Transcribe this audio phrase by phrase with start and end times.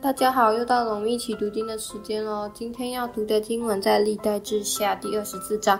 [0.00, 2.48] 大家好，又到了我们一起读经的时间喽。
[2.54, 5.78] 今天要读的经文在历代志下第二十四章，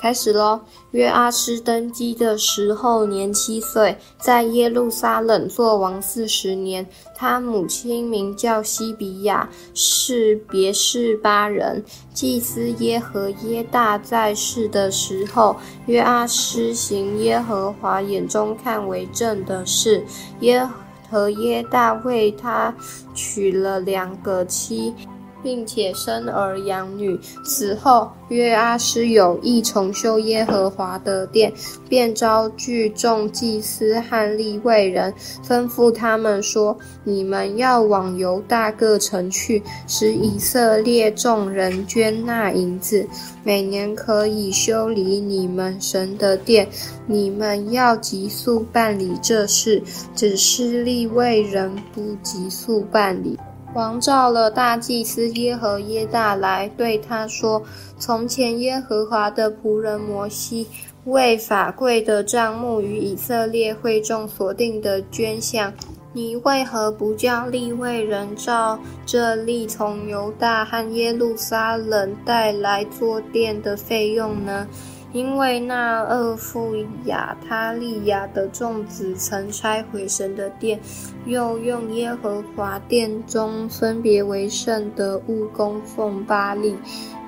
[0.00, 0.60] 开始喽。
[0.90, 6.84] 约阿施登基的时候年七岁，在耶路撒冷作王四十年。
[7.14, 11.82] 他母亲名叫西比亚，是别是巴人。
[12.12, 15.54] 祭司耶和耶大在世的时候，
[15.86, 20.04] 约阿施行耶和华眼中看为正的事。
[20.40, 20.68] 耶
[21.10, 22.72] 和耶大卫他
[23.14, 24.94] 娶了两个妻，
[25.42, 27.18] 并且生儿养女。
[27.44, 31.52] 此后，约阿施有意重修耶和华的殿，
[31.88, 35.12] 便招聚众祭司和利未人，
[35.46, 43.06] 吩咐他们说：“你们要往犹大各城去，使以色列众人捐纳银子，
[43.42, 46.68] 每年可以修理你们神的殿。
[47.06, 49.82] 你们要急速办理这事，
[50.14, 53.36] 只是利未人不急速办理。”
[53.72, 57.62] 王召了大祭司耶和耶大来，对他说
[57.98, 60.66] ：“从前耶和华的仆人摩西
[61.04, 65.72] 为法柜的帐幕与以色列会众所定的捐项，
[66.12, 74.66] 你为何不叫利未人照这例从犹大和耶路撒冷带来做殿的费用呢？”
[75.12, 76.74] 因为那二妇
[77.06, 80.78] 亚他利亚的众子曾拆毁神的殿，
[81.26, 86.76] 又用耶和华殿中分别为圣的物供奉巴力。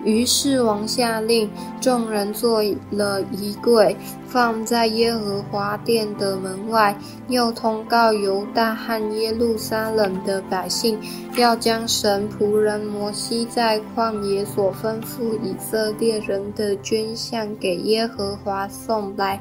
[0.04, 1.48] 于是王下令，
[1.80, 3.96] 众人做了一柜，
[4.32, 6.96] 放在耶和华殿的门外，
[7.28, 10.98] 又通告犹大和耶路撒冷的百姓，
[11.36, 19.38] 要将神仆人摩西在旷野所吩咐以色列人的捐项给耶和华送来。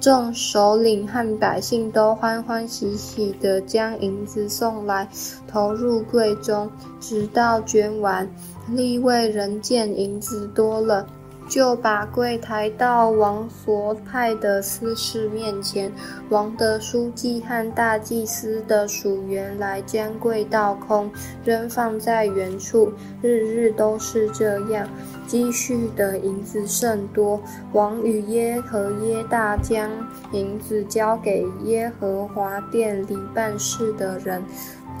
[0.00, 5.08] 众首领和百姓都欢欢喜喜地将银子送来，
[5.46, 6.68] 投入柜中，
[6.98, 8.28] 直到捐完。
[8.68, 11.06] 利未人见银子多了，
[11.48, 15.92] 就把柜抬到王所派的司事面前。
[16.30, 21.10] 王的书记和大祭司的属员来将柜倒空，
[21.44, 22.92] 扔放在原处。
[23.20, 24.88] 日日都是这样。
[25.26, 27.40] 积蓄的银子甚多，
[27.72, 29.88] 王与耶和耶大将
[30.32, 34.42] 银子交给耶和华殿里办事的人。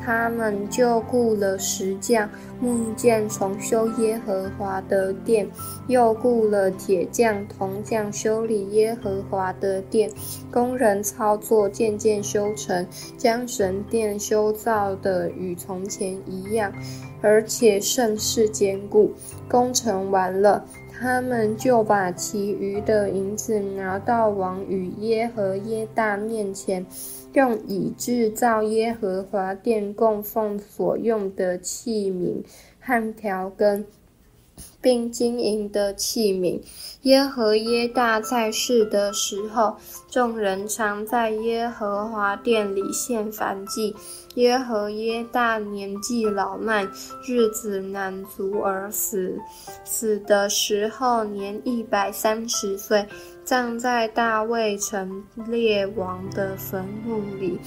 [0.04, 2.28] 他们就雇了石匠、
[2.58, 5.46] 木匠重修耶和华的殿，
[5.92, 10.10] 又雇了铁匠、铜匠修理耶和华的殿。
[10.50, 12.86] 工人操作，渐渐修成，
[13.16, 16.72] 将神殿修造得与从前一样，
[17.20, 19.12] 而且甚是坚固。
[19.48, 20.64] 工程完了。
[21.02, 26.86] 他们就把其余的银子拿到王与耶和耶大面前，
[27.32, 32.44] 用以制造耶和华殿供奉所用的器皿
[32.78, 33.84] 和调羹。
[34.80, 36.60] 并经营的器皿。
[37.02, 39.76] 耶和耶大在世的时候，
[40.08, 43.94] 众人常在耶和华殿里献燔祭。
[44.36, 46.86] 耶和耶大年纪老迈，
[47.26, 49.36] 日子满足而死。
[49.84, 53.04] 死的时候年一百三十岁，
[53.44, 57.58] 葬在大卫城列王的坟墓里，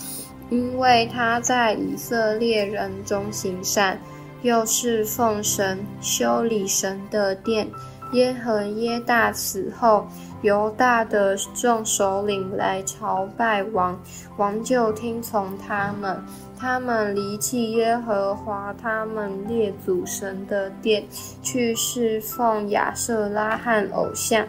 [0.50, 4.00] 因为他在以色列人中行善。
[4.46, 7.68] 又是奉神修理神的殿。
[8.12, 10.06] 耶和耶大死后，
[10.44, 14.00] 犹大的众首领来朝拜王，
[14.38, 16.24] 王就听从他们。
[16.58, 21.04] 他们离弃耶和华他们列祖神的殿，
[21.42, 24.46] 去侍奉亚瑟拉和偶像。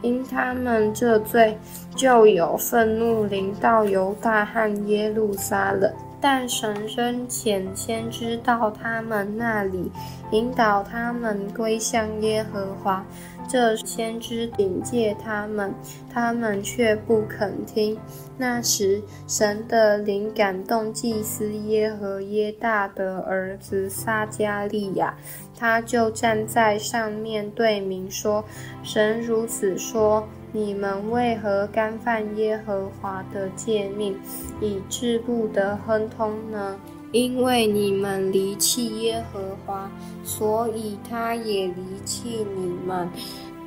[0.00, 1.58] 因他们这罪，
[1.96, 5.92] 就有愤怒临到犹大和耶路撒冷。
[6.20, 9.90] 但神仍遣先知到他们那里，
[10.32, 13.04] 引导他们归向耶和华。
[13.48, 15.74] 这先知警戒他们，
[16.12, 17.98] 他们却不肯听。
[18.38, 25.16] 那时，神的灵感动祭司耶和耶大的儿子撒迦利亚，
[25.58, 28.44] 他就站在上面对民说
[28.84, 34.16] ：“神如此说。”你们为何干犯耶和华的诫命，
[34.60, 36.76] 以致不得亨通呢？
[37.12, 39.90] 因为你们离弃耶和华，
[40.24, 41.74] 所以他也离
[42.04, 43.08] 弃你们。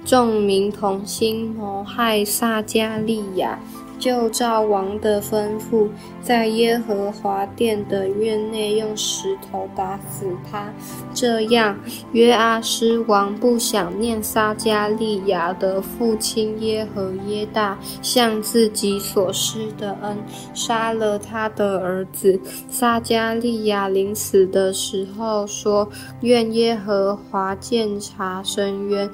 [0.05, 3.57] 众民同心谋害撒迦利亚，
[4.03, 5.87] 就照王的吩咐，
[6.21, 10.69] 在耶和华殿的院内用石头打死他。
[11.13, 11.79] 这样，
[12.11, 20.17] 约阿施王不想念撒迦利亚的父亲耶和耶大向自己所施的恩，
[20.53, 22.37] 杀了他的儿子。
[22.69, 25.87] 撒迦利亚临死的时候说
[26.19, 29.09] ：“愿耶和华鉴察深渊。”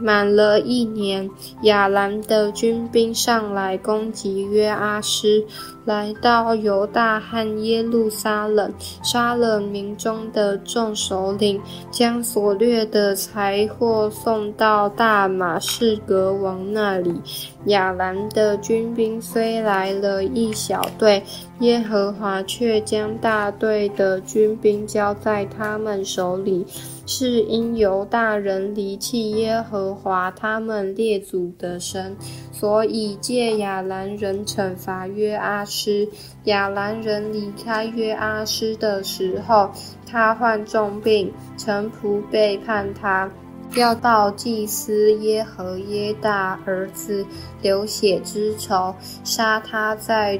[0.00, 1.30] 满了一年，
[1.62, 5.44] 亚兰的军兵上来攻击约阿施，
[5.84, 11.60] 来到犹大和耶路撒冷，杀了民中的众首领，
[11.90, 17.20] 将所掠的财货送到大马士革王那里。
[17.66, 21.22] 亚兰的军兵虽来了一小队，
[21.58, 26.66] 耶和华却将大队的军兵交在他们手里。
[27.12, 32.16] 是因犹大人离弃耶和华他们列祖的神，
[32.52, 36.08] 所以借亚兰人惩罚约阿施。
[36.44, 39.68] 亚兰人离开约阿施的时候，
[40.06, 43.28] 他患重病，臣仆背叛他，
[43.74, 47.26] 要报祭司耶何耶大儿子
[47.60, 50.38] 流血之仇，杀他在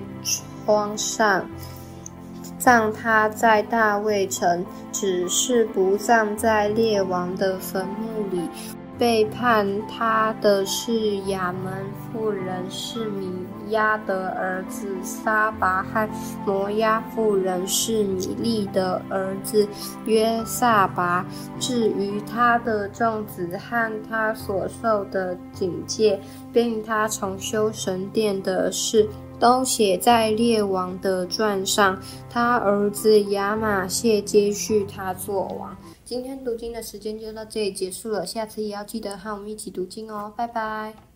[0.64, 1.44] 疮上。
[2.60, 8.48] 葬他在大卫城，只是不葬在列王的坟墓里。
[8.96, 11.72] 背叛他的是亚门
[12.12, 13.32] 妇人是米
[13.70, 16.08] 押的儿子撒拔和
[16.46, 19.66] 摩押妇人是米利的儿子
[20.04, 21.26] 约撒拔。
[21.58, 26.20] 至于他的众子和他所受的警戒，
[26.52, 29.08] 并他重修神殿的事。
[29.40, 35.74] 都写在列王的传上，他儿子亚玛谢接续他做王。
[36.04, 41.09] 今天读经的时间就到这里结束了，下次也要记得和我们一起读经哦，拜拜。